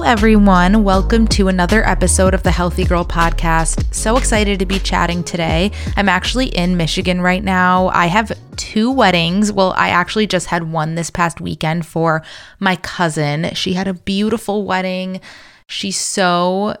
[0.00, 0.82] Hello, everyone.
[0.82, 3.94] Welcome to another episode of the Healthy Girl Podcast.
[3.94, 5.72] So excited to be chatting today.
[5.94, 7.88] I'm actually in Michigan right now.
[7.88, 9.52] I have two weddings.
[9.52, 12.22] Well, I actually just had one this past weekend for
[12.60, 13.52] my cousin.
[13.52, 15.20] She had a beautiful wedding.
[15.68, 16.76] She's so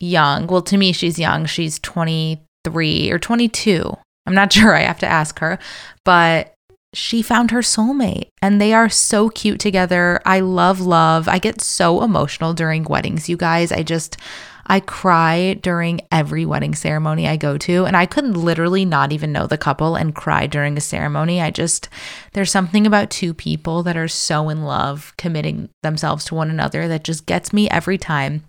[0.00, 0.46] young.
[0.46, 1.44] Well, to me, she's young.
[1.44, 3.94] She's 23 or 22.
[4.24, 4.74] I'm not sure.
[4.74, 5.58] I have to ask her.
[6.06, 6.51] But
[6.94, 10.20] she found her soulmate and they are so cute together.
[10.26, 11.26] I love love.
[11.26, 13.72] I get so emotional during weddings, you guys.
[13.72, 14.18] I just
[14.66, 19.32] I cry during every wedding ceremony I go to and I could literally not even
[19.32, 21.40] know the couple and cry during a ceremony.
[21.40, 21.88] I just
[22.34, 26.88] there's something about two people that are so in love committing themselves to one another
[26.88, 28.44] that just gets me every time.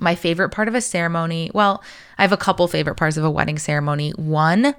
[0.00, 1.82] My favorite part of a ceremony, well,
[2.16, 4.10] I have a couple favorite parts of a wedding ceremony.
[4.12, 4.74] One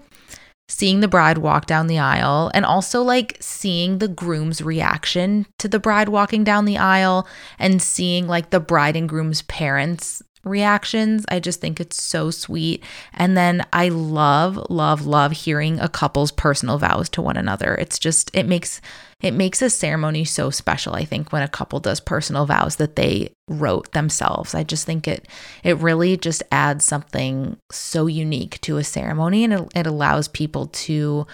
[0.72, 5.68] seeing the bride walk down the aisle and also like seeing the groom's reaction to
[5.68, 7.28] the bride walking down the aisle
[7.60, 11.25] and seeing like the bride and groom's parents reactions.
[11.30, 12.84] I just think it's so sweet.
[13.14, 17.75] And then I love, love, love hearing a couple's personal vows to one another.
[17.75, 18.81] It's just, it makes,
[19.22, 20.94] it makes a ceremony so special.
[20.94, 24.56] I think when a couple does personal vows that they wrote themselves.
[24.56, 25.28] I just think it,
[25.64, 30.67] it really just adds something so unique to a ceremony and it, it allows people
[30.67, 31.28] to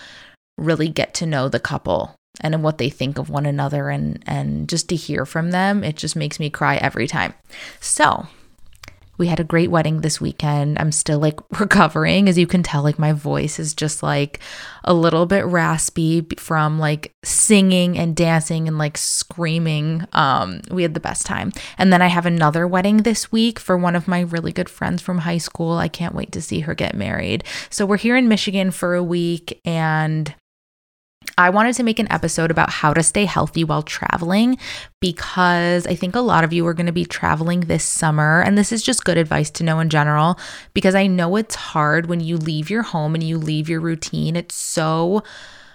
[0.57, 4.69] really get to know the couple and what they think of one another and and
[4.69, 7.33] just to hear from them it just makes me cry every time
[7.79, 8.27] so
[9.17, 10.77] we had a great wedding this weekend.
[10.79, 12.29] I'm still like recovering.
[12.29, 14.39] As you can tell, like my voice is just like
[14.83, 20.05] a little bit raspy from like singing and dancing and like screaming.
[20.13, 21.51] Um, we had the best time.
[21.77, 25.01] And then I have another wedding this week for one of my really good friends
[25.01, 25.73] from high school.
[25.73, 27.43] I can't wait to see her get married.
[27.69, 30.33] So we're here in Michigan for a week and
[31.39, 34.57] I wanted to make an episode about how to stay healthy while traveling
[34.99, 38.41] because I think a lot of you are going to be traveling this summer.
[38.41, 40.39] And this is just good advice to know in general
[40.73, 44.35] because I know it's hard when you leave your home and you leave your routine.
[44.35, 45.21] It's so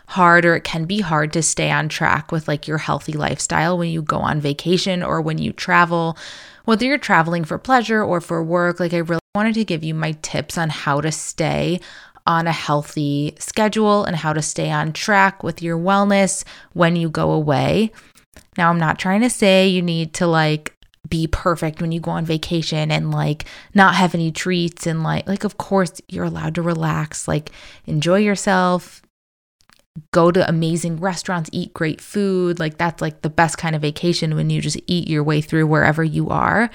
[0.08, 3.78] hard or it can be hard to stay on track with like your healthy lifestyle
[3.78, 6.18] when you go on vacation or when you travel.
[6.64, 9.94] Whether you're traveling for pleasure or for work, like I really wanted to give you
[9.94, 11.80] my tips on how to stay
[12.26, 17.08] on a healthy schedule and how to stay on track with your wellness when you
[17.10, 17.90] go away.
[18.56, 20.76] Now, I'm not trying to say you need to like
[21.08, 23.44] be perfect when you go on vacation and like
[23.74, 27.50] not have any treats and like like of course you're allowed to relax, like
[27.86, 29.02] enjoy yourself,
[30.12, 32.58] go to amazing restaurants, eat great food.
[32.58, 35.66] Like that's like the best kind of vacation when you just eat your way through
[35.66, 36.70] wherever you are.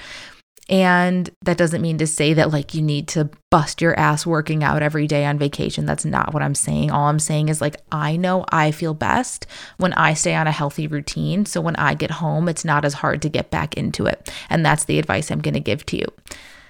[0.68, 4.62] And that doesn't mean to say that like you need to bust your ass working
[4.62, 5.86] out every day on vacation.
[5.86, 6.90] That's not what I'm saying.
[6.90, 9.46] All I'm saying is like I know I feel best
[9.78, 11.46] when I stay on a healthy routine.
[11.46, 14.30] So when I get home, it's not as hard to get back into it.
[14.50, 16.06] And that's the advice I'm going to give to you.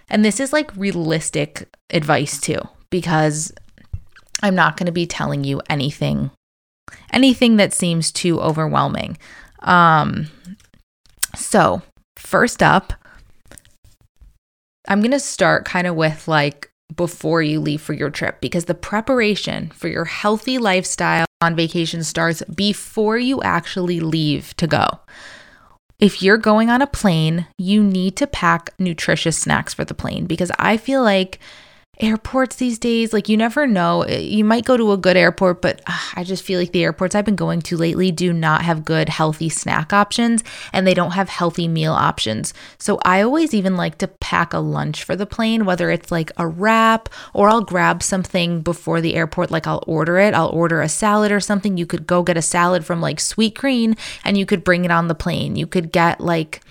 [0.09, 2.61] And this is like realistic advice too
[2.91, 3.53] because
[4.43, 6.31] I'm not going to be telling you anything
[7.13, 9.19] anything that seems too overwhelming.
[9.61, 10.29] Um
[11.35, 11.83] so,
[12.17, 12.95] first up,
[14.89, 18.65] I'm going to start kind of with like before you leave for your trip because
[18.65, 24.87] the preparation for your healthy lifestyle on vacation starts before you actually leave to go.
[26.01, 30.27] If you're going on a plane, you need to pack nutritious snacks for the plane
[30.27, 31.39] because I feel like
[32.01, 34.03] airports these days like you never know.
[34.03, 36.85] Eh, you might go to a good airport but uh, i just feel like the
[36.85, 40.95] airports i've been going to lately do not have good healthy snack options and they
[40.95, 42.55] don't have healthy meal options.
[42.79, 46.31] So i always even like to pack a lunch for the plane whether it's like
[46.37, 50.35] a wrap or i'll grab something before the airport like i'll order it.
[50.35, 51.77] I'll order a salad or something.
[51.77, 54.91] You could go get a salad from like Sweet Sweetgreen and you could bring it
[54.91, 55.57] on the plane.
[55.57, 56.63] You could get like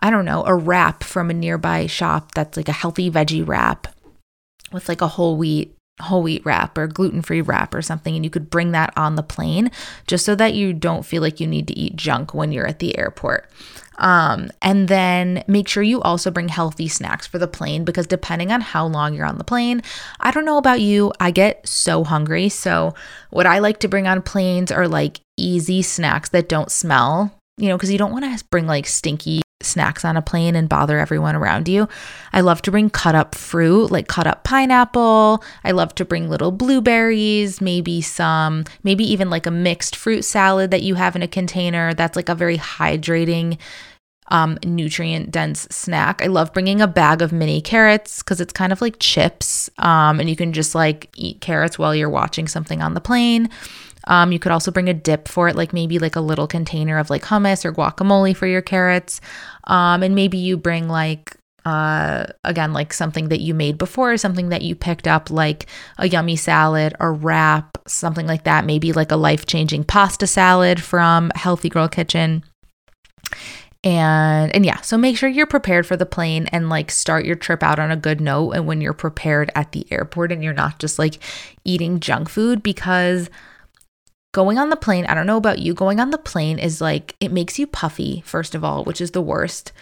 [0.00, 3.93] I don't know, a wrap from a nearby shop that's like a healthy veggie wrap
[4.72, 8.30] with like a whole wheat whole wheat wrap or gluten-free wrap or something and you
[8.30, 9.70] could bring that on the plane
[10.08, 12.80] just so that you don't feel like you need to eat junk when you're at
[12.80, 13.48] the airport.
[13.98, 18.50] Um, and then make sure you also bring healthy snacks for the plane because depending
[18.50, 19.82] on how long you're on the plane,
[20.18, 22.48] I don't know about you, I get so hungry.
[22.48, 22.94] So,
[23.30, 27.68] what I like to bring on planes are like easy snacks that don't smell, you
[27.68, 30.98] know, because you don't want to bring like stinky snacks on a plane and bother
[30.98, 31.88] everyone around you.
[32.32, 35.42] I love to bring cut up fruit, like cut up pineapple.
[35.64, 40.70] I love to bring little blueberries, maybe some, maybe even like a mixed fruit salad
[40.70, 41.94] that you have in a container.
[41.94, 43.58] That's like a very hydrating
[44.28, 46.22] um, nutrient dense snack.
[46.22, 50.20] I love bringing a bag of mini carrots because it's kind of like chips um,
[50.20, 53.50] and you can just like eat carrots while you're watching something on the plane.
[54.06, 56.98] Um, you could also bring a dip for it, like maybe like a little container
[56.98, 59.20] of like hummus or guacamole for your carrots.
[59.64, 64.50] Um, and maybe you bring like uh, again, like something that you made before, something
[64.50, 65.66] that you picked up, like
[65.98, 68.66] a yummy salad or wrap, something like that.
[68.66, 72.44] Maybe like a life changing pasta salad from Healthy Girl Kitchen.
[73.82, 77.36] And and yeah, so make sure you're prepared for the plane and like start your
[77.36, 80.54] trip out on a good note and when you're prepared at the airport and you're
[80.54, 81.18] not just like
[81.64, 83.28] eating junk food because
[84.34, 87.16] going on the plane, I don't know about you, going on the plane is like
[87.20, 89.72] it makes you puffy first of all, which is the worst.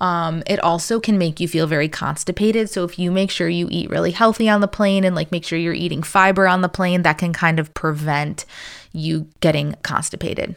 [0.00, 2.70] Um, it also can make you feel very constipated.
[2.70, 5.44] So if you make sure you eat really healthy on the plane and like make
[5.44, 8.44] sure you're eating fiber on the plane, that can kind of prevent
[8.92, 10.56] you getting constipated.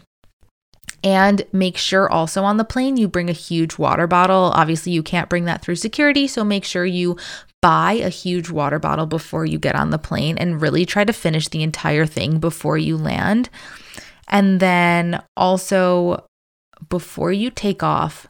[1.03, 4.51] And make sure also on the plane you bring a huge water bottle.
[4.53, 7.17] Obviously, you can't bring that through security, so make sure you
[7.61, 11.13] buy a huge water bottle before you get on the plane and really try to
[11.13, 13.49] finish the entire thing before you land.
[14.27, 16.25] And then also,
[16.89, 18.27] before you take off,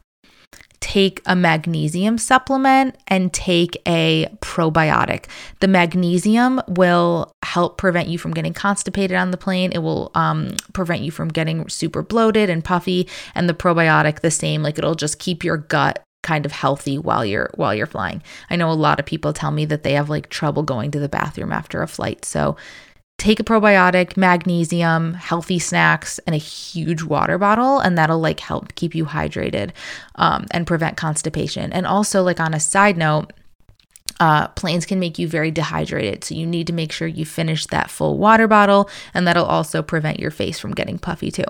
[0.82, 5.26] take a magnesium supplement and take a probiotic.
[5.60, 9.72] The magnesium will help prevent you from getting constipated on the plane.
[9.72, 13.08] It will um, prevent you from getting super bloated and puffy.
[13.36, 17.26] And the probiotic, the same, like it'll just keep your gut kind of healthy while
[17.26, 18.22] you're while you're flying.
[18.50, 21.00] I know a lot of people tell me that they have like trouble going to
[21.00, 22.26] the bathroom after a flight.
[22.26, 22.58] So
[23.18, 28.74] take a probiotic, magnesium, healthy snacks, and a huge water bottle, and that'll like help
[28.76, 29.72] keep you hydrated
[30.16, 31.72] um, and prevent constipation.
[31.72, 33.32] And also, like on a side note,
[34.20, 36.24] uh, planes can make you very dehydrated.
[36.24, 39.82] So you need to make sure you finish that full water bottle, and that'll also
[39.82, 41.46] prevent your face from getting puffy too.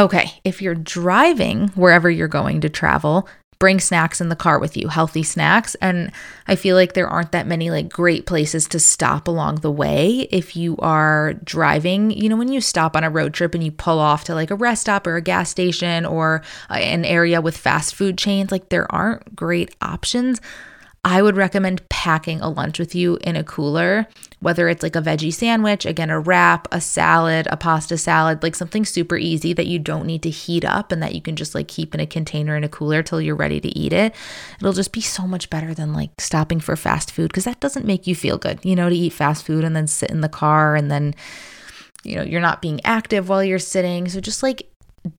[0.00, 4.74] Okay, if you're driving wherever you're going to travel, bring snacks in the car with
[4.74, 5.74] you, healthy snacks.
[5.74, 6.10] And
[6.48, 10.26] I feel like there aren't that many like great places to stop along the way
[10.30, 12.12] if you are driving.
[12.12, 14.50] You know, when you stop on a road trip and you pull off to like
[14.50, 18.50] a rest stop or a gas station or uh, an area with fast food chains,
[18.50, 20.40] like there aren't great options.
[21.02, 24.06] I would recommend packing a lunch with you in a cooler,
[24.40, 28.54] whether it's like a veggie sandwich, again, a wrap, a salad, a pasta salad, like
[28.54, 31.54] something super easy that you don't need to heat up and that you can just
[31.54, 34.14] like keep in a container in a cooler till you're ready to eat it.
[34.58, 37.86] It'll just be so much better than like stopping for fast food because that doesn't
[37.86, 40.28] make you feel good, you know, to eat fast food and then sit in the
[40.28, 41.14] car and then
[42.04, 44.08] you know, you're not being active while you're sitting.
[44.08, 44.70] So just like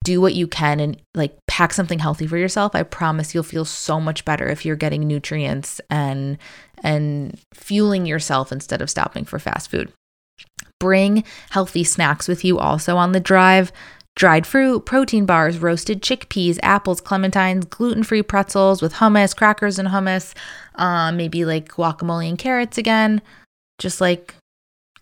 [0.03, 3.65] do what you can and like pack something healthy for yourself i promise you'll feel
[3.65, 6.37] so much better if you're getting nutrients and
[6.83, 9.91] and fueling yourself instead of stopping for fast food.
[10.79, 13.71] Bring healthy snacks with you also on the drive.
[14.15, 20.33] Dried fruit protein bars roasted chickpeas apples clementines gluten-free pretzels with hummus crackers and hummus
[20.75, 23.21] um, maybe like guacamole and carrots again.
[23.79, 24.35] Just like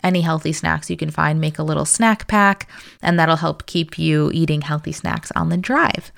[0.04, 2.69] any healthy snacks you can find, make a little snack pack,
[3.01, 6.12] and that'll help keep you eating healthy snacks on the drive.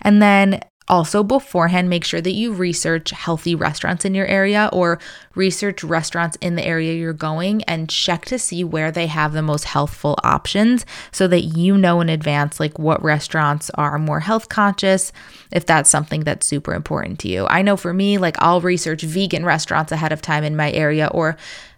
[0.00, 5.00] And then also, beforehand, make sure that you research healthy restaurants in your area or
[5.34, 9.42] research restaurants in the area you're going and check to see where they have the
[9.42, 14.48] most healthful options so that you know in advance, like what restaurants are more health
[14.48, 15.10] conscious,
[15.50, 17.46] if that's something that's super important to you.
[17.48, 21.08] I know for me, like I'll research vegan restaurants ahead of time in my area
[21.12, 21.36] or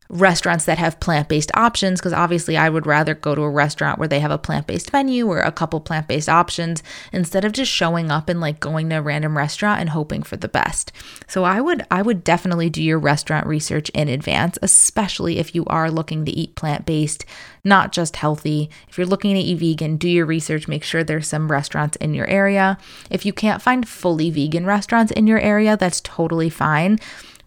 [0.08, 3.98] restaurants that have plant based options because obviously I would rather go to a restaurant
[3.98, 7.52] where they have a plant based menu or a couple plant based options instead of
[7.52, 10.92] just showing up and like going to a random restaurant and hoping for the best.
[11.26, 15.64] So I would I would definitely do your restaurant research in advance, especially if you
[15.66, 17.26] are looking to eat plant based,
[17.62, 18.70] not just healthy.
[18.88, 22.14] If you're looking to eat vegan, do your research, make sure there's some restaurants in
[22.14, 22.78] your area.
[23.10, 26.98] If you can't find fully vegan restaurants in your area, that's totally fine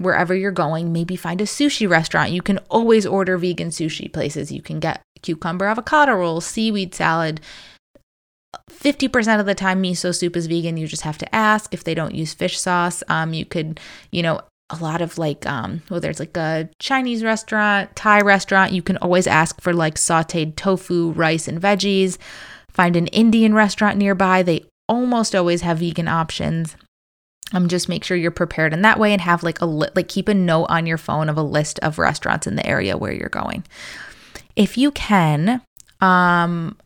[0.03, 2.31] wherever you're going, maybe find a sushi restaurant.
[2.31, 4.51] You can always order vegan sushi places.
[4.51, 7.41] You can get cucumber avocado rolls, seaweed salad.
[8.69, 11.93] 50% of the time miso soup is vegan you just have to ask if they
[11.93, 13.79] don't use fish sauce um you could
[14.11, 18.73] you know a lot of like um well there's like a chinese restaurant thai restaurant
[18.73, 22.17] you can always ask for like sauteed tofu rice and veggies
[22.69, 26.75] find an indian restaurant nearby they almost always have vegan options
[27.53, 30.07] um, just make sure you're prepared in that way and have like a li- like
[30.07, 33.13] keep a note on your phone of a list of restaurants in the area where
[33.13, 33.63] you're going.
[34.55, 35.61] If you can,
[35.99, 36.77] um,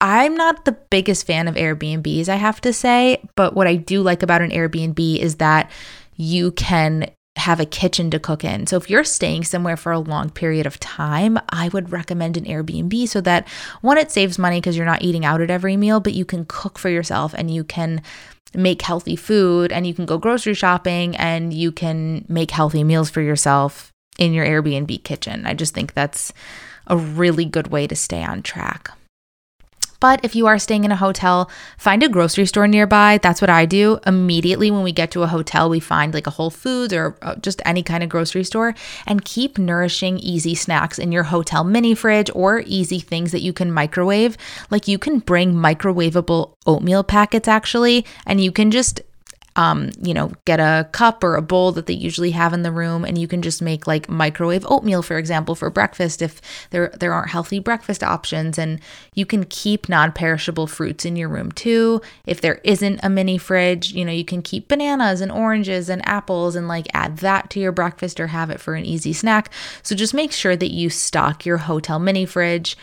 [0.00, 4.02] I'm not the biggest fan of Airbnbs, I have to say, but what I do
[4.02, 5.70] like about an Airbnb is that
[6.16, 7.10] you can
[7.42, 8.66] have a kitchen to cook in.
[8.66, 12.44] So if you're staying somewhere for a long period of time, I would recommend an
[12.44, 13.48] Airbnb so that
[13.80, 16.44] one it saves money because you're not eating out at every meal, but you can
[16.46, 18.00] cook for yourself and you can
[18.54, 23.10] make healthy food and you can go grocery shopping and you can make healthy meals
[23.10, 25.44] for yourself in your Airbnb kitchen.
[25.46, 26.32] I just think that's
[26.86, 28.90] a really good way to stay on track.
[30.02, 33.20] But if you are staying in a hotel, find a grocery store nearby.
[33.22, 34.00] That's what I do.
[34.04, 37.36] Immediately when we get to a hotel, we find like a Whole Foods or uh,
[37.36, 38.74] just any kind of grocery store
[39.06, 43.52] and keep nourishing easy snacks in your hotel mini fridge or easy things that you
[43.52, 44.36] can microwave.
[44.70, 49.02] Like you can bring microwavable oatmeal packets actually, and you can just
[49.56, 52.72] um, you know, get a cup or a bowl that they usually have in the
[52.72, 56.40] room, and you can just make like microwave oatmeal, for example, for breakfast if
[56.70, 58.58] there there aren't healthy breakfast options.
[58.58, 58.80] And
[59.14, 62.00] you can keep non-perishable fruits in your room too.
[62.26, 66.06] If there isn't a mini fridge, you know, you can keep bananas and oranges and
[66.08, 69.52] apples and like add that to your breakfast or have it for an easy snack.
[69.82, 72.76] So just make sure that you stock your hotel mini fridge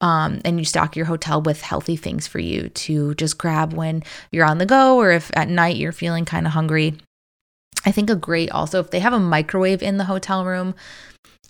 [0.00, 4.02] um, and you stock your hotel with healthy things for you to just grab when
[4.30, 6.94] you're on the go or if at night you're feeling kind of hungry.
[7.86, 10.74] I think a great also, if they have a microwave in the hotel room,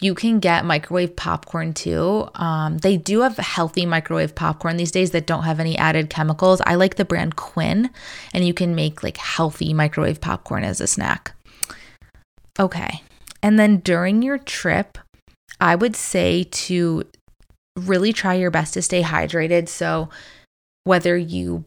[0.00, 2.28] you can get microwave popcorn too.
[2.34, 6.60] Um, they do have healthy microwave popcorn these days that don't have any added chemicals.
[6.66, 7.90] I like the brand Quinn,
[8.32, 11.32] and you can make like healthy microwave popcorn as a snack.
[12.58, 13.02] Okay.
[13.42, 14.98] And then during your trip,
[15.60, 17.04] I would say to
[17.76, 19.68] really try your best to stay hydrated.
[19.68, 20.08] So,
[20.84, 21.64] whether you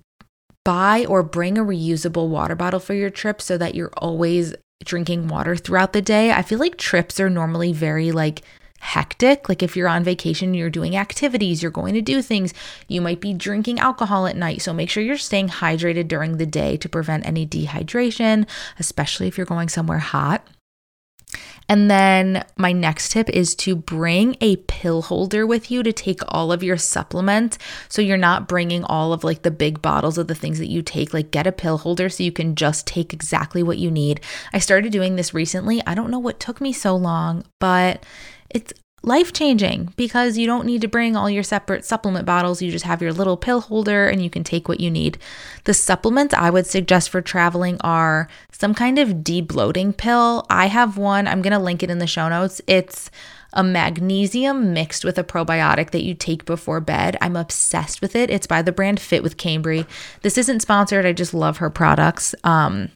[0.63, 5.27] buy or bring a reusable water bottle for your trip so that you're always drinking
[5.29, 6.31] water throughout the day.
[6.31, 8.41] I feel like trips are normally very like
[8.79, 9.49] hectic.
[9.49, 12.53] Like if you're on vacation, you're doing activities, you're going to do things,
[12.87, 14.61] you might be drinking alcohol at night.
[14.61, 18.47] So make sure you're staying hydrated during the day to prevent any dehydration,
[18.77, 20.45] especially if you're going somewhere hot.
[21.69, 26.21] And then my next tip is to bring a pill holder with you to take
[26.27, 27.57] all of your supplements.
[27.89, 30.81] So you're not bringing all of like the big bottles of the things that you
[30.81, 31.13] take.
[31.13, 34.21] Like get a pill holder so you can just take exactly what you need.
[34.53, 35.81] I started doing this recently.
[35.85, 38.05] I don't know what took me so long, but
[38.49, 38.73] it's
[39.07, 42.61] life changing because you don't need to bring all your separate supplement bottles.
[42.61, 45.17] You just have your little pill holder and you can take what you need.
[45.63, 50.45] The supplements I would suggest for traveling are some kind of debloating pill.
[50.49, 52.61] I have one, I'm going to link it in the show notes.
[52.67, 53.09] It's
[53.53, 57.17] a magnesium mixed with a probiotic that you take before bed.
[57.21, 58.29] I'm obsessed with it.
[58.29, 59.87] It's by the brand Fit with Cambry.
[60.21, 61.05] This isn't sponsored.
[61.05, 62.35] I just love her products.
[62.43, 62.89] Um,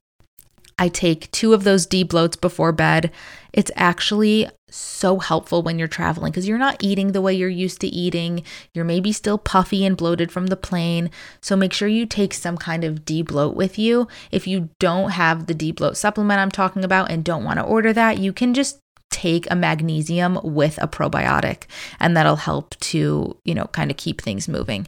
[0.78, 3.12] I take two of those debloats before bed.
[3.54, 7.82] It's actually so helpful when you're traveling because you're not eating the way you're used
[7.82, 8.44] to eating.
[8.74, 11.10] You're maybe still puffy and bloated from the plane.
[11.42, 14.08] So make sure you take some kind of debloat with you.
[14.32, 17.92] If you don't have the debloat supplement I'm talking about and don't want to order
[17.94, 18.80] that, you can just
[19.10, 21.64] take a magnesium with a probiotic
[22.00, 24.88] and that'll help to, you know, kind of keep things moving.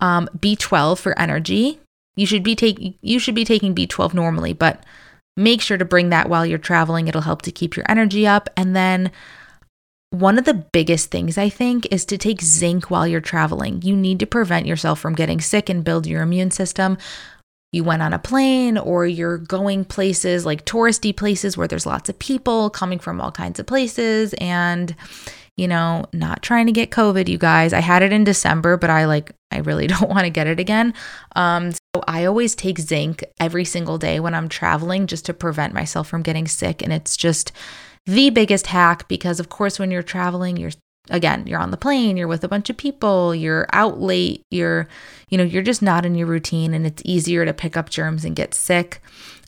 [0.00, 1.80] Um, B12 for energy.
[2.14, 4.84] You should be taking you should be taking B12 normally, but
[5.36, 7.08] make sure to bring that while you're traveling.
[7.08, 8.48] It'll help to keep your energy up.
[8.56, 9.10] And then
[10.10, 13.80] one of the biggest things I think is to take zinc while you're traveling.
[13.82, 16.98] You need to prevent yourself from getting sick and build your immune system.
[17.72, 22.10] You went on a plane or you're going places like touristy places where there's lots
[22.10, 24.94] of people coming from all kinds of places and
[25.56, 27.72] you know, not trying to get COVID, you guys.
[27.72, 30.58] I had it in December, but I like, I really don't want to get it
[30.58, 30.94] again.
[31.36, 31.72] Um,
[32.06, 36.22] I always take zinc every single day when I'm traveling just to prevent myself from
[36.22, 36.82] getting sick.
[36.82, 37.52] And it's just
[38.06, 40.70] the biggest hack because, of course, when you're traveling, you're
[41.10, 44.86] again you're on the plane you're with a bunch of people you're out late you're
[45.28, 48.24] you know you're just not in your routine and it's easier to pick up germs
[48.24, 49.02] and get sick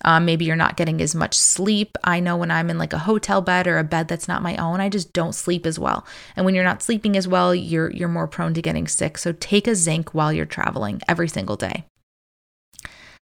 [0.04, 1.96] um, maybe you're not getting as much sleep.
[2.04, 4.56] I know when I'm in like a hotel bed or a bed that's not my
[4.56, 6.06] own, I just don't sleep as well.
[6.36, 9.16] And when you're not sleeping as well, you're you're more prone to getting sick.
[9.16, 11.86] So take a zinc while you're traveling every single day.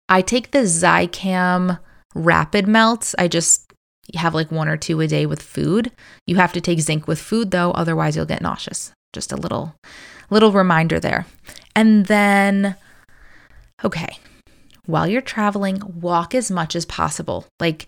[0.10, 1.80] I take the Zicam
[2.16, 3.16] rapid melts.
[3.18, 3.72] I just
[4.16, 5.92] have like one or two a day with food.
[6.26, 8.92] You have to take zinc with food though, otherwise you'll get nauseous.
[9.14, 9.76] Just a little
[10.30, 11.26] little reminder there.
[11.76, 12.76] And then
[13.84, 14.18] okay,
[14.86, 17.46] while you're traveling, walk as much as possible.
[17.60, 17.88] Like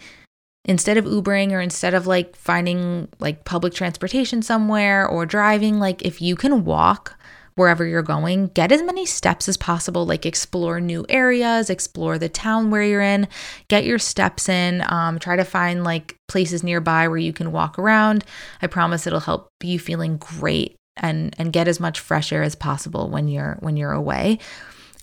[0.65, 6.01] instead of Ubering or instead of like finding like public transportation somewhere or driving, like
[6.03, 7.18] if you can walk
[7.56, 10.06] wherever you're going, get as many steps as possible.
[10.06, 13.27] Like explore new areas, explore the town where you're in,
[13.68, 14.84] get your steps in.
[14.91, 18.24] Um, try to find like places nearby where you can walk around.
[18.62, 22.56] I promise it'll help you feeling great and and get as much fresh air as
[22.56, 24.39] possible when you're when you're away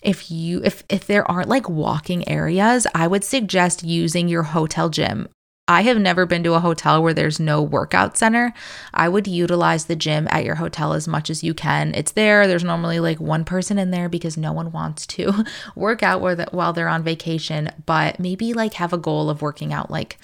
[0.03, 4.89] if you if if there aren't like walking areas, I would suggest using your hotel
[4.89, 5.29] gym.
[5.69, 8.55] I have never been to a hotel where there's no workout center.
[8.95, 11.93] I would utilize the gym at your hotel as much as you can.
[11.95, 12.47] It's there.
[12.47, 15.45] There's normally like one person in there because no one wants to
[15.75, 16.21] work out
[16.53, 20.19] while they're on vacation, but maybe like have a goal of working out like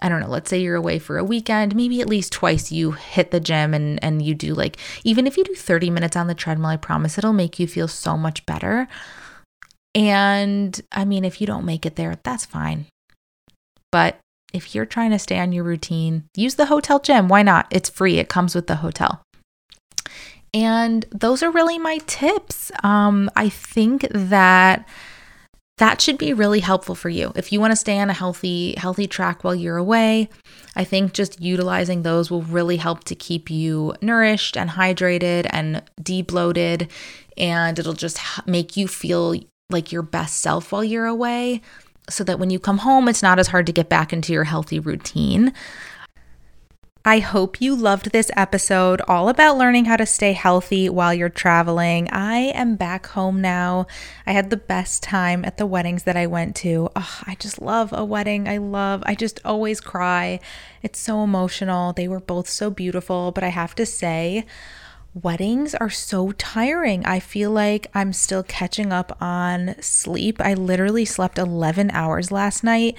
[0.00, 2.92] I don't know, let's say you're away for a weekend, maybe at least twice you
[2.92, 6.28] hit the gym and and you do like even if you do 30 minutes on
[6.28, 8.86] the treadmill, I promise it'll make you feel so much better.
[9.94, 12.86] And I mean, if you don't make it there, that's fine.
[13.90, 14.18] But
[14.52, 17.28] if you're trying to stay on your routine, use the hotel gym.
[17.28, 17.66] Why not?
[17.70, 18.18] It's free.
[18.18, 19.22] It comes with the hotel.
[20.54, 22.70] And those are really my tips.
[22.82, 24.86] Um, I think that
[25.78, 28.74] that should be really helpful for you if you want to stay on a healthy
[28.76, 30.28] healthy track while you're away
[30.76, 35.82] i think just utilizing those will really help to keep you nourished and hydrated and
[36.00, 36.88] debloated
[37.36, 39.34] and it'll just make you feel
[39.70, 41.60] like your best self while you're away
[42.08, 44.44] so that when you come home it's not as hard to get back into your
[44.44, 45.52] healthy routine
[47.04, 51.28] I hope you loved this episode all about learning how to stay healthy while you're
[51.28, 52.08] traveling.
[52.12, 53.88] I am back home now.
[54.24, 56.90] I had the best time at the weddings that I went to.
[56.94, 58.48] Oh, I just love a wedding.
[58.48, 60.38] I love, I just always cry.
[60.80, 61.92] It's so emotional.
[61.92, 64.46] They were both so beautiful, but I have to say,
[65.14, 67.04] weddings are so tiring.
[67.04, 70.40] I feel like I'm still catching up on sleep.
[70.40, 72.96] I literally slept 11 hours last night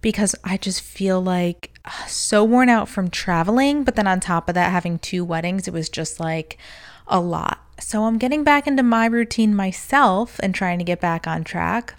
[0.00, 1.70] because I just feel like
[2.08, 5.74] so worn out from traveling, but then on top of that, having two weddings, it
[5.74, 6.58] was just like
[7.06, 7.60] a lot.
[7.78, 11.94] So I'm getting back into my routine myself and trying to get back on track.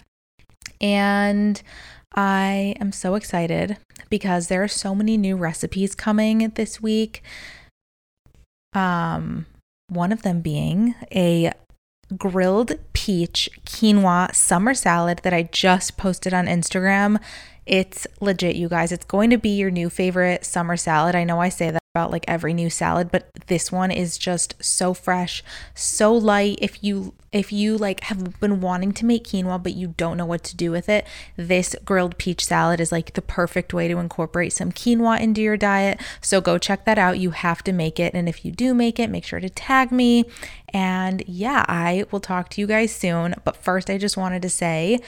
[0.80, 1.60] And
[2.14, 3.78] I am so excited
[4.10, 7.22] because there are so many new recipes coming this week.
[8.74, 9.46] Um,
[9.88, 11.52] one of them being a
[12.16, 17.20] grilled peach quinoa summer salad that I just posted on Instagram.
[17.66, 18.92] It's legit, you guys.
[18.92, 21.14] It's going to be your new favorite summer salad.
[21.14, 24.56] I know I say that about like every new salad, but this one is just
[24.60, 25.44] so fresh,
[25.76, 26.58] so light.
[26.60, 30.26] If you if you like have been wanting to make quinoa but you don't know
[30.26, 33.98] what to do with it, this grilled peach salad is like the perfect way to
[33.98, 36.00] incorporate some quinoa into your diet.
[36.20, 37.20] So go check that out.
[37.20, 39.92] You have to make it and if you do make it, make sure to tag
[39.92, 40.24] me.
[40.70, 43.36] And yeah, I will talk to you guys soon.
[43.44, 44.98] But first I just wanted to say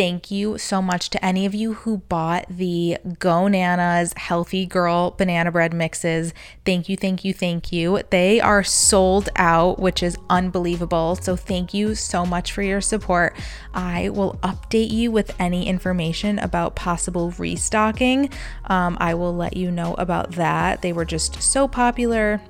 [0.00, 5.10] Thank you so much to any of you who bought the Go Nana's Healthy Girl
[5.10, 6.32] banana bread mixes.
[6.64, 8.00] Thank you, thank you, thank you.
[8.10, 11.16] They are sold out, which is unbelievable.
[11.16, 13.36] So, thank you so much for your support.
[13.74, 18.30] I will update you with any information about possible restocking.
[18.66, 20.82] Um, I will let you know about that.
[20.82, 22.40] They were just so popular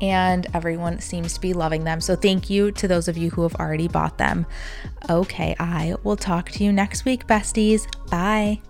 [0.00, 2.00] and everyone seems to be loving them.
[2.00, 4.46] So, thank you to those of you who have already bought them.
[5.08, 7.86] Okay, I will talk to you next week, besties.
[8.10, 8.60] Bye.